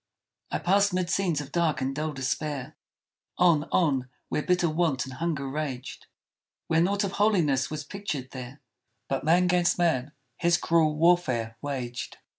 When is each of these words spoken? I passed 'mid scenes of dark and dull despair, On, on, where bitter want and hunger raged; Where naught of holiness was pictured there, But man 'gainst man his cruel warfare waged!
I 0.49 0.57
passed 0.57 0.95
'mid 0.95 1.11
scenes 1.11 1.41
of 1.41 1.51
dark 1.51 1.79
and 1.79 1.95
dull 1.95 2.11
despair, 2.11 2.75
On, 3.37 3.65
on, 3.71 4.09
where 4.29 4.41
bitter 4.41 4.67
want 4.67 5.05
and 5.05 5.13
hunger 5.13 5.47
raged; 5.47 6.07
Where 6.65 6.81
naught 6.81 7.03
of 7.03 7.11
holiness 7.11 7.69
was 7.69 7.83
pictured 7.83 8.31
there, 8.31 8.61
But 9.07 9.23
man 9.23 9.45
'gainst 9.45 9.77
man 9.77 10.13
his 10.37 10.57
cruel 10.57 10.95
warfare 10.95 11.55
waged! 11.61 12.17